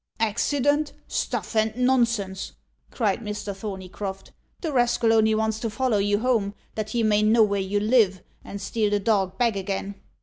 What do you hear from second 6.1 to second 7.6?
home, that he may know